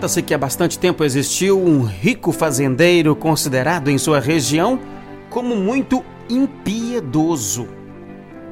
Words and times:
Conta-se 0.00 0.22
que 0.22 0.32
há 0.32 0.38
bastante 0.38 0.78
tempo 0.78 1.04
existiu 1.04 1.62
um 1.62 1.82
rico 1.82 2.32
fazendeiro 2.32 3.14
considerado 3.14 3.90
em 3.90 3.98
sua 3.98 4.18
região 4.18 4.80
como 5.28 5.54
muito 5.54 6.02
impiedoso. 6.26 7.68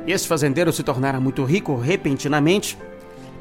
Esse 0.07 0.29
fazendeiro 0.29 0.71
se 0.75 0.83
tornara 0.83 1.19
muito 1.19 1.43
rico 1.45 1.75
repentinamente, 1.75 2.77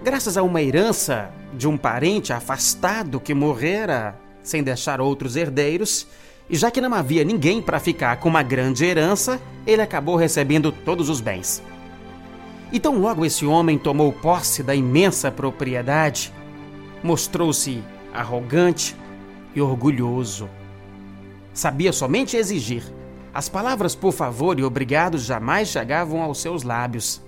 graças 0.05 0.37
a 0.37 0.43
uma 0.43 0.61
herança 0.61 1.31
de 1.53 1.67
um 1.67 1.75
parente 1.75 2.31
afastado 2.31 3.19
que 3.19 3.33
morrera 3.33 4.17
sem 4.41 4.63
deixar 4.63 5.01
outros 5.01 5.35
herdeiros, 5.35 6.07
e 6.49 6.55
já 6.55 6.71
que 6.71 6.79
não 6.79 6.93
havia 6.93 7.25
ninguém 7.25 7.61
para 7.61 7.77
ficar 7.77 8.15
com 8.21 8.29
uma 8.29 8.41
grande 8.41 8.85
herança, 8.85 9.37
ele 9.65 9.81
acabou 9.81 10.15
recebendo 10.15 10.71
todos 10.71 11.09
os 11.09 11.19
bens. 11.19 11.61
Então, 12.71 12.97
logo 12.99 13.25
esse 13.25 13.45
homem 13.45 13.77
tomou 13.77 14.13
posse 14.13 14.63
da 14.63 14.73
imensa 14.73 15.29
propriedade, 15.29 16.33
mostrou-se 17.03 17.83
arrogante 18.13 18.95
e 19.55 19.61
orgulhoso. 19.61 20.49
Sabia 21.53 21.91
somente 21.91 22.37
exigir. 22.37 22.83
As 23.33 23.49
palavras 23.49 23.95
por 23.95 24.11
favor 24.11 24.59
e 24.59 24.63
obrigado 24.63 25.17
jamais 25.17 25.67
chegavam 25.67 26.21
aos 26.21 26.41
seus 26.41 26.63
lábios. 26.63 27.21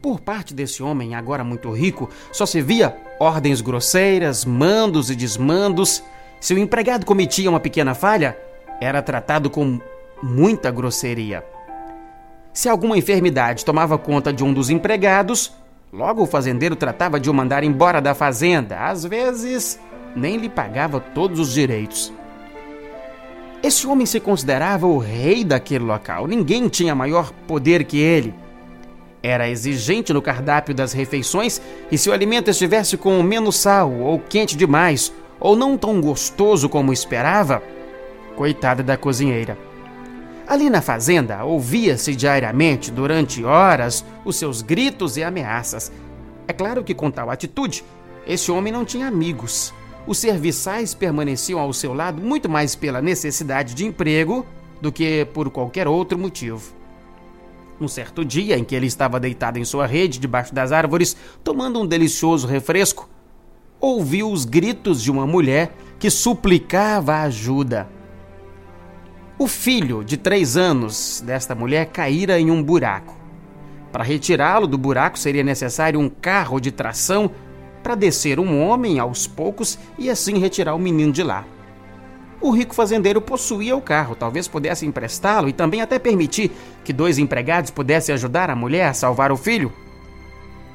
Por 0.00 0.20
parte 0.20 0.52
desse 0.52 0.82
homem, 0.82 1.14
agora 1.14 1.42
muito 1.42 1.70
rico, 1.72 2.10
só 2.30 2.44
se 2.44 2.60
via 2.60 2.96
ordens 3.18 3.60
grosseiras, 3.60 4.44
mandos 4.44 5.10
e 5.10 5.16
desmandos. 5.16 6.02
Se 6.40 6.52
o 6.52 6.58
empregado 6.58 7.06
cometia 7.06 7.48
uma 7.48 7.58
pequena 7.58 7.94
falha, 7.94 8.36
era 8.80 9.00
tratado 9.00 9.48
com 9.48 9.80
muita 10.22 10.70
grosseria. 10.70 11.44
Se 12.52 12.68
alguma 12.68 12.98
enfermidade 12.98 13.64
tomava 13.64 13.96
conta 13.96 14.32
de 14.32 14.44
um 14.44 14.52
dos 14.52 14.70
empregados, 14.70 15.52
Logo, 15.94 16.24
o 16.24 16.26
fazendeiro 16.26 16.74
tratava 16.74 17.20
de 17.20 17.30
o 17.30 17.34
mandar 17.34 17.62
embora 17.62 18.00
da 18.00 18.16
fazenda, 18.16 18.80
às 18.80 19.04
vezes 19.04 19.78
nem 20.16 20.38
lhe 20.38 20.48
pagava 20.48 20.98
todos 20.98 21.38
os 21.38 21.54
direitos. 21.54 22.12
Esse 23.62 23.86
homem 23.86 24.04
se 24.04 24.18
considerava 24.18 24.88
o 24.88 24.98
rei 24.98 25.44
daquele 25.44 25.84
local, 25.84 26.26
ninguém 26.26 26.66
tinha 26.66 26.96
maior 26.96 27.30
poder 27.46 27.84
que 27.84 27.98
ele. 27.98 28.34
Era 29.22 29.48
exigente 29.48 30.12
no 30.12 30.20
cardápio 30.20 30.74
das 30.74 30.92
refeições 30.92 31.62
e 31.92 31.96
se 31.96 32.10
o 32.10 32.12
alimento 32.12 32.50
estivesse 32.50 32.96
com 32.96 33.22
menos 33.22 33.56
sal, 33.56 33.92
ou 33.92 34.18
quente 34.18 34.56
demais, 34.56 35.12
ou 35.38 35.54
não 35.54 35.78
tão 35.78 36.00
gostoso 36.00 36.68
como 36.68 36.92
esperava, 36.92 37.62
coitada 38.34 38.82
da 38.82 38.96
cozinheira. 38.96 39.56
Ali 40.46 40.68
na 40.68 40.82
fazenda, 40.82 41.42
ouvia-se 41.42 42.14
diariamente, 42.14 42.90
durante 42.90 43.42
horas, 43.42 44.04
os 44.24 44.36
seus 44.36 44.60
gritos 44.60 45.16
e 45.16 45.24
ameaças. 45.24 45.90
É 46.46 46.52
claro 46.52 46.84
que 46.84 46.94
com 46.94 47.10
tal 47.10 47.30
atitude, 47.30 47.82
esse 48.26 48.50
homem 48.50 48.72
não 48.72 48.84
tinha 48.84 49.06
amigos. 49.06 49.72
Os 50.06 50.18
serviçais 50.18 50.92
permaneciam 50.92 51.58
ao 51.58 51.72
seu 51.72 51.94
lado 51.94 52.20
muito 52.20 52.46
mais 52.46 52.74
pela 52.74 53.00
necessidade 53.00 53.74
de 53.74 53.86
emprego 53.86 54.44
do 54.82 54.92
que 54.92 55.26
por 55.32 55.48
qualquer 55.48 55.88
outro 55.88 56.18
motivo. 56.18 56.74
Um 57.80 57.88
certo 57.88 58.22
dia 58.22 58.58
em 58.58 58.64
que 58.64 58.74
ele 58.74 58.86
estava 58.86 59.18
deitado 59.18 59.58
em 59.58 59.64
sua 59.64 59.86
rede 59.86 60.18
debaixo 60.18 60.54
das 60.54 60.72
árvores, 60.72 61.16
tomando 61.42 61.80
um 61.80 61.86
delicioso 61.86 62.46
refresco, 62.46 63.08
ouviu 63.80 64.30
os 64.30 64.44
gritos 64.44 65.02
de 65.02 65.10
uma 65.10 65.26
mulher 65.26 65.74
que 65.98 66.10
suplicava 66.10 67.22
ajuda. 67.22 67.88
O 69.44 69.46
filho 69.46 70.02
de 70.02 70.16
três 70.16 70.56
anos 70.56 71.22
desta 71.22 71.54
mulher 71.54 71.90
caíra 71.92 72.40
em 72.40 72.50
um 72.50 72.62
buraco. 72.62 73.14
Para 73.92 74.02
retirá-lo 74.02 74.66
do 74.66 74.78
buraco 74.78 75.18
seria 75.18 75.44
necessário 75.44 76.00
um 76.00 76.08
carro 76.08 76.58
de 76.58 76.72
tração 76.72 77.30
para 77.82 77.94
descer 77.94 78.40
um 78.40 78.62
homem 78.62 78.98
aos 78.98 79.26
poucos 79.26 79.78
e 79.98 80.08
assim 80.08 80.38
retirar 80.38 80.74
o 80.74 80.78
menino 80.78 81.12
de 81.12 81.22
lá. 81.22 81.44
O 82.40 82.52
rico 82.52 82.74
fazendeiro 82.74 83.20
possuía 83.20 83.76
o 83.76 83.82
carro, 83.82 84.16
talvez 84.16 84.48
pudesse 84.48 84.86
emprestá-lo 84.86 85.46
e 85.46 85.52
também 85.52 85.82
até 85.82 85.98
permitir 85.98 86.50
que 86.82 86.90
dois 86.90 87.18
empregados 87.18 87.70
pudessem 87.70 88.14
ajudar 88.14 88.48
a 88.48 88.56
mulher 88.56 88.86
a 88.86 88.94
salvar 88.94 89.30
o 89.30 89.36
filho. 89.36 89.70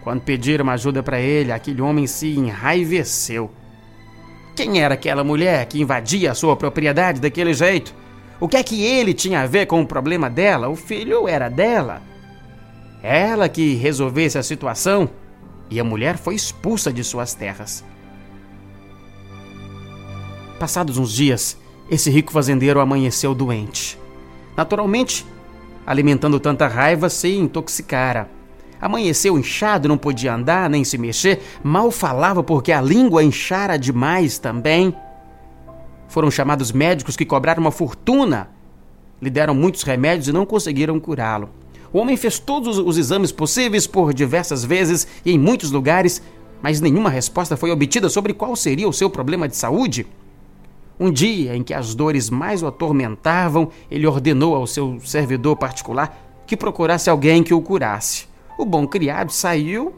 Quando 0.04 0.22
pediram 0.22 0.70
ajuda 0.70 1.02
para 1.02 1.20
ele, 1.20 1.52
aquele 1.52 1.82
homem 1.82 2.06
se 2.06 2.38
enraiveceu. 2.38 3.50
Quem 4.56 4.80
era 4.80 4.94
aquela 4.94 5.24
mulher 5.24 5.66
que 5.66 5.82
invadia 5.82 6.34
a 6.34 6.36
sua 6.36 6.56
propriedade 6.56 7.20
daquele 7.20 7.56
jeito? 7.56 7.98
O 8.40 8.48
que 8.48 8.56
é 8.56 8.64
que 8.64 8.84
ele 8.84 9.14
tinha 9.14 9.42
a 9.42 9.46
ver 9.48 9.66
com 9.66 9.82
o 9.82 9.88
problema 9.88 10.30
dela? 10.30 10.70
O 10.70 10.76
filho 10.76 11.28
era 11.28 11.50
dela. 11.50 12.02
Ela 13.04 13.50
que 13.50 13.76
resolvesse 13.76 14.38
a 14.38 14.44
situação 14.44 15.10
e 15.70 15.80
a 15.80 15.84
mulher 15.84 16.18
foi 16.18 16.36
expulsa 16.36 16.92
de 16.92 17.04
suas 17.04 17.34
terras. 17.34 17.84
Passados 20.58 20.98
uns 20.98 21.14
dias, 21.14 21.58
esse 21.90 22.10
rico 22.10 22.32
fazendeiro 22.32 22.80
amanheceu 22.80 23.36
doente. 23.36 23.98
Naturalmente, 24.56 25.26
alimentando 25.86 26.40
tanta 26.40 26.68
raiva, 26.68 27.10
se 27.10 27.34
intoxicara. 27.36 28.30
Amanheceu 28.82 29.38
inchado, 29.38 29.90
não 29.90 29.98
podia 29.98 30.34
andar 30.34 30.70
nem 30.70 30.84
se 30.86 30.98
mexer, 30.98 31.42
mal 31.62 31.92
falava 31.92 32.42
porque 32.42 32.72
a 32.72 32.82
língua 32.82 33.24
inchara 33.24 33.78
demais 33.78 34.38
também. 34.38 34.96
Foram 36.10 36.32
chamados 36.32 36.72
médicos 36.72 37.16
que 37.16 37.26
cobraram 37.26 37.62
uma 37.62 37.72
fortuna. 37.72 38.50
Lhe 39.22 39.30
deram 39.30 39.54
muitos 39.54 39.84
remédios 39.84 40.28
e 40.28 40.34
não 40.34 40.46
conseguiram 40.46 41.00
curá-lo. 41.00 41.50
O 41.94 42.00
homem 42.00 42.18
fez 42.18 42.40
todos 42.40 42.78
os 42.78 42.98
exames 42.98 43.32
possíveis 43.32 43.88
por 43.88 44.14
diversas 44.14 44.66
vezes 44.66 45.08
e 45.24 45.32
em 45.32 45.40
muitos 45.40 45.72
lugares, 45.72 46.22
mas 46.62 46.82
nenhuma 46.82 47.10
resposta 47.10 47.56
foi 47.56 47.72
obtida 47.72 48.10
sobre 48.10 48.34
qual 48.34 48.56
seria 48.56 48.90
o 48.90 48.94
seu 48.94 49.10
problema 49.10 49.48
de 49.48 49.56
saúde. 49.56 50.06
Um 51.00 51.12
dia 51.12 51.56
em 51.56 51.64
que 51.64 51.74
as 51.74 51.96
dores 51.96 52.30
mais 52.30 52.62
o 52.62 52.68
atormentavam, 52.68 53.70
ele 53.90 54.06
ordenou 54.06 54.56
ao 54.56 54.68
seu 54.68 55.00
servidor 55.06 55.56
particular 55.56 56.44
que 56.46 56.58
procurasse 56.58 57.10
alguém 57.10 57.44
que 57.44 57.54
o 57.54 57.62
curasse. 57.62 58.28
O 58.58 58.66
bom 58.66 58.86
criado 58.88 59.32
saiu 59.32 59.94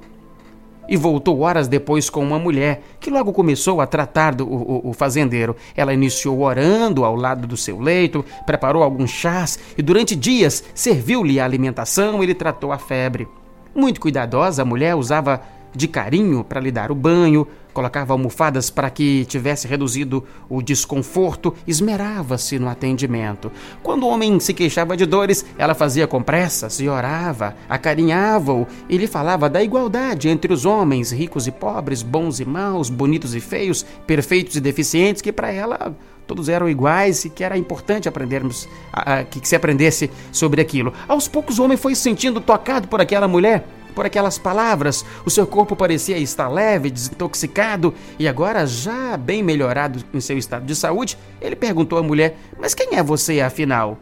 e 0.92 0.98
voltou 0.98 1.40
horas 1.40 1.70
depois 1.70 2.10
com 2.10 2.22
uma 2.22 2.38
mulher 2.38 2.84
que 3.00 3.10
logo 3.10 3.32
começou 3.32 3.80
a 3.80 3.88
tratar 3.88 4.36
do, 4.36 4.46
o, 4.46 4.90
o 4.90 4.94
fazendeiro. 4.94 5.56
Ela 5.74 5.94
iniciou 5.94 6.42
orando 6.42 7.06
ao 7.06 7.16
lado 7.16 7.48
do 7.48 7.56
seu 7.56 7.80
leito, 7.80 8.26
preparou 8.46 8.84
alguns 8.84 9.10
chás 9.10 9.58
e 9.78 9.82
durante 9.82 10.18
dias 10.18 10.62
serviu-lhe 10.76 11.40
a 11.40 11.46
alimentação 11.46 12.22
e 12.22 12.26
lhe 12.26 12.36
tratou 12.36 12.74
a 12.74 12.78
febre. 12.78 13.26
Muito 13.74 14.02
cuidadosa, 14.02 14.64
a 14.64 14.66
mulher 14.66 14.94
usava 14.94 15.42
de 15.74 15.88
carinho 15.88 16.44
para 16.44 16.60
lhe 16.60 16.72
dar 16.72 16.92
o 16.92 16.96
banho, 16.96 17.48
colocava 17.74 18.14
almofadas 18.14 18.70
para 18.70 18.90
que 18.90 19.26
tivesse 19.26 19.68
reduzido 19.68 20.24
o 20.50 20.62
desconforto, 20.62 21.54
esmerava-se 21.68 22.60
no 22.60 22.68
atendimento. 22.68 23.52
Quando 23.82 24.04
o 24.04 24.10
homem 24.10 24.40
se 24.40 24.54
queixava 24.54 24.98
de 24.98 25.06
dores, 25.06 25.46
ela 25.58 25.74
fazia 25.74 26.08
compressas 26.08 26.80
e 26.80 26.88
orava, 26.88 27.56
acarinhava-o 27.70 28.68
e 28.90 28.98
lhe 28.98 29.08
falava 29.08 29.50
da 29.50 29.64
igualdade 29.64 30.30
entre 30.30 30.54
os 30.54 30.66
homens, 30.66 31.12
ricos 31.12 31.48
e 31.48 31.52
pobres, 31.52 32.02
bons 32.02 32.40
e 32.40 32.46
maus, 32.46 32.90
bonitos 32.90 33.36
e 33.36 33.40
feios, 33.40 33.86
perfeitos 34.06 34.56
e 34.56 34.62
deficientes, 34.62 35.22
que 35.22 35.32
para 35.32 35.52
ela 35.52 35.96
todos 36.28 36.48
eram 36.48 36.70
iguais 36.70 37.26
e 37.26 37.30
que 37.30 37.44
era 37.44 37.58
importante 37.58 38.08
aprendermos, 38.08 38.68
a, 38.94 39.20
a, 39.20 39.24
que 39.24 39.46
se 39.46 39.56
aprendesse 39.56 40.10
sobre 40.32 40.62
aquilo. 40.62 40.94
Aos 41.08 41.28
poucos 41.28 41.60
o 41.60 41.64
homem 41.64 41.76
foi 41.76 41.94
se 41.94 42.02
sentindo 42.02 42.40
tocado 42.40 42.88
por 42.88 43.02
aquela 43.02 43.28
mulher 43.28 43.66
por 43.92 44.06
aquelas 44.06 44.38
palavras. 44.38 45.06
O 45.26 45.30
seu 45.30 45.46
corpo 45.46 45.76
parecia 45.76 46.18
estar 46.18 46.48
leve, 46.48 46.90
desintoxicado 46.90 47.94
e 48.18 48.28
agora, 48.28 48.66
já 48.66 49.18
bem 49.18 49.44
melhorado 49.44 50.04
em 50.14 50.20
seu 50.20 50.38
estado 50.38 50.66
de 50.66 50.76
saúde, 50.76 51.18
ele 51.40 51.56
perguntou 51.56 51.98
à 51.98 52.04
mulher: 52.04 52.38
Mas 52.60 52.74
quem 52.74 52.96
é 52.96 53.04
você, 53.04 53.42
afinal? 53.42 53.98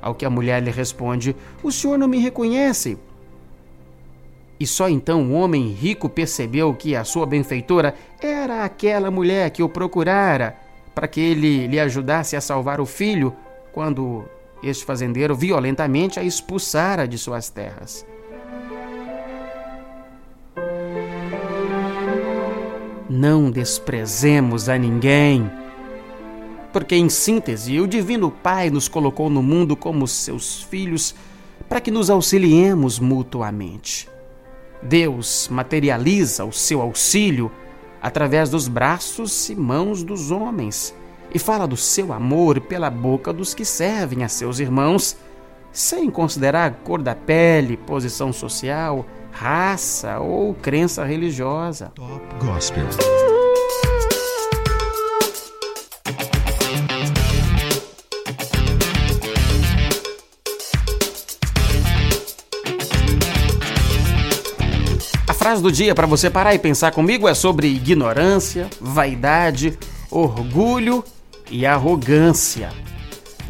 Ao 0.00 0.14
que 0.14 0.24
a 0.24 0.30
mulher 0.30 0.62
lhe 0.62 0.70
responde: 0.70 1.36
O 1.62 1.70
senhor 1.70 1.98
não 1.98 2.08
me 2.08 2.18
reconhece. 2.18 2.98
E 4.58 4.66
só 4.66 4.90
então 4.90 5.30
o 5.30 5.32
homem 5.32 5.68
rico 5.68 6.08
percebeu 6.08 6.74
que 6.74 6.94
a 6.94 7.02
sua 7.02 7.24
benfeitora 7.24 7.94
era 8.20 8.62
aquela 8.62 9.10
mulher 9.10 9.50
que 9.50 9.62
o 9.62 9.68
procurara 9.68 10.54
para 10.94 11.08
que 11.08 11.18
ele 11.18 11.66
lhe 11.66 11.80
ajudasse 11.80 12.36
a 12.36 12.40
salvar 12.42 12.78
o 12.78 12.84
filho 12.84 13.34
quando 13.72 14.24
este 14.62 14.84
fazendeiro 14.84 15.34
violentamente 15.34 16.20
a 16.20 16.22
expulsara 16.22 17.08
de 17.08 17.16
suas 17.16 17.48
terras. 17.48 18.04
Não 23.10 23.50
desprezemos 23.50 24.68
a 24.68 24.78
ninguém. 24.78 25.50
Porque, 26.72 26.94
em 26.94 27.08
síntese, 27.08 27.80
o 27.80 27.88
Divino 27.88 28.30
Pai 28.30 28.70
nos 28.70 28.86
colocou 28.86 29.28
no 29.28 29.42
mundo 29.42 29.74
como 29.74 30.06
seus 30.06 30.62
filhos 30.62 31.16
para 31.68 31.80
que 31.80 31.90
nos 31.90 32.08
auxiliemos 32.08 33.00
mutuamente. 33.00 34.08
Deus 34.80 35.48
materializa 35.50 36.44
o 36.44 36.52
seu 36.52 36.80
auxílio 36.80 37.50
através 38.00 38.48
dos 38.48 38.68
braços 38.68 39.50
e 39.50 39.56
mãos 39.56 40.04
dos 40.04 40.30
homens 40.30 40.94
e 41.34 41.38
fala 41.38 41.66
do 41.66 41.76
seu 41.76 42.12
amor 42.12 42.60
pela 42.60 42.90
boca 42.90 43.32
dos 43.32 43.52
que 43.54 43.64
servem 43.64 44.22
a 44.22 44.28
seus 44.28 44.60
irmãos, 44.60 45.16
sem 45.72 46.08
considerar 46.10 46.70
a 46.70 46.74
cor 46.74 47.02
da 47.02 47.14
pele, 47.14 47.76
posição 47.76 48.32
social, 48.32 49.04
raça 49.32 50.18
ou 50.18 50.54
crença 50.54 51.04
religiosa. 51.04 51.92
Top 51.94 52.20
Gospel. 52.38 52.86
A 65.26 65.34
frase 65.34 65.62
do 65.62 65.72
dia 65.72 65.94
para 65.94 66.06
você 66.06 66.28
parar 66.28 66.54
e 66.54 66.58
pensar 66.58 66.90
comigo 66.92 67.28
é 67.28 67.34
sobre 67.34 67.68
ignorância, 67.68 68.68
vaidade, 68.80 69.78
orgulho 70.10 71.04
e 71.50 71.64
arrogância. 71.64 72.70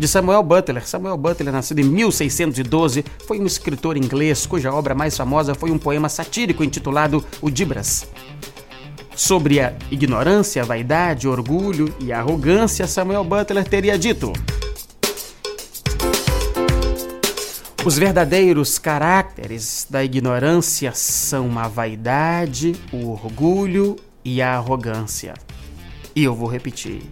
De 0.01 0.09
Samuel 0.09 0.43
Butler. 0.43 0.89
Samuel 0.89 1.19
Butler, 1.19 1.53
nascido 1.53 1.81
em 1.81 1.85
1612, 1.85 3.05
foi 3.27 3.39
um 3.39 3.45
escritor 3.45 3.99
inglês 3.99 4.47
cuja 4.47 4.73
obra 4.73 4.95
mais 4.95 5.15
famosa 5.15 5.55
foi 5.55 5.71
um 5.71 5.77
poema 5.77 6.09
satírico 6.09 6.65
intitulado 6.65 7.23
O 7.43 7.51
Dibras. 7.51 8.09
Sobre 9.15 9.61
a 9.61 9.75
ignorância, 9.91 10.65
vaidade, 10.65 11.29
orgulho 11.29 11.95
e 12.01 12.15
arrogância, 12.15 12.87
Samuel 12.87 13.23
Butler 13.25 13.69
teria 13.69 13.99
dito: 13.99 14.33
Os 17.85 17.99
verdadeiros 17.99 18.79
caracteres 18.79 19.87
da 19.91 20.03
ignorância 20.03 20.93
são 20.95 21.59
a 21.59 21.69
vaidade, 21.69 22.75
o 22.91 23.11
orgulho 23.11 23.97
e 24.25 24.41
a 24.41 24.57
arrogância. 24.57 25.35
E 26.17 26.25
eu 26.25 26.35
vou 26.35 26.49
repetir. 26.49 27.03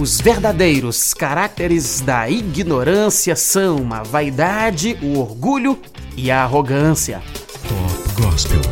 Os 0.00 0.18
verdadeiros 0.18 1.12
caracteres 1.12 2.00
da 2.00 2.26
ignorância 2.30 3.36
são 3.36 3.92
a 3.92 4.02
vaidade, 4.02 4.96
o 5.02 5.18
orgulho 5.18 5.78
e 6.16 6.30
a 6.30 6.42
arrogância. 6.42 7.20
Top 7.68 8.22
Gospel. 8.22 8.69